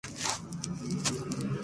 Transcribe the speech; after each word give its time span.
La 0.03 0.09
Forest-Landerneau 0.09 1.57